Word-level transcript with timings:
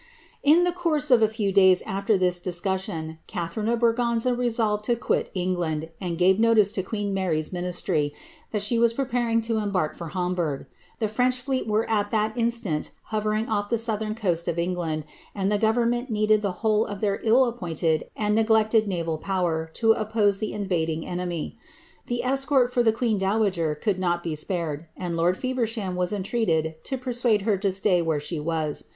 In 0.41 0.63
the 0.63 0.71
course 0.71 1.11
of 1.11 1.21
a 1.21 1.27
few 1.27 1.51
days 1.51 1.83
after 1.83 2.17
this 2.17 2.39
discussion, 2.39 3.19
CSatharine 3.27 3.71
of 3.71 3.79
Bi»> 3.81 3.89
ganza 4.01 4.35
resolved 4.35 4.83
to 4.85 4.95
quit 4.95 5.29
England, 5.35 5.91
and 6.01 6.17
gave 6.17 6.39
notice 6.39 6.71
to 6.71 6.81
queen 6.81 7.13
Mary's 7.13 7.51
ninii 7.51 7.87
iry 7.87 8.11
that 8.49 8.63
she 8.63 8.79
was 8.79 8.93
preparing 8.95 9.41
to 9.41 9.59
embark 9.59 9.95
for 9.95 10.07
Hamburgh. 10.07 10.65
The 10.97 11.07
French 11.07 11.39
fled 11.41 11.67
were 11.67 11.87
at 11.87 12.09
that 12.09 12.35
instant 12.35 12.89
hovering 13.13 13.47
off 13.47 13.69
the 13.69 13.77
southern 13.77 14.15
coast 14.15 14.47
of 14.47 14.57
England, 14.57 15.05
and 15.35 15.51
the 15.51 15.59
government 15.59 16.09
needed 16.09 16.41
the 16.41 16.51
whole 16.65 16.83
of 16.83 16.99
their 17.01 17.19
ill 17.21 17.45
appointed 17.45 18.09
and 18.17 18.33
neglected 18.33 18.87
naval 18.87 19.19
power 19.19 19.69
to 19.75 19.91
oppose 19.91 20.39
the 20.39 20.51
invading 20.51 21.05
enemy; 21.05 21.59
the 22.07 22.23
escort 22.23 22.73
for 22.73 22.81
the 22.81 22.91
queen 22.91 23.19
dowager 23.19 23.75
could 23.75 23.99
not 23.99 24.23
be 24.23 24.33
spared, 24.33 24.87
and 24.97 25.15
lord 25.15 25.37
Feversham 25.37 25.93
was 25.95 26.11
entreated 26.11 26.83
to 26.85 26.97
persuade 26.97 27.43
hn 27.43 27.61
to 27.61 27.67
suiy 27.67 28.03
where 28.03 28.19
she 28.19 28.39
was. 28.39 28.85